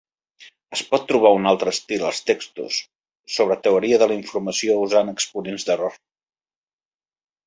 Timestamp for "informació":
4.21-4.79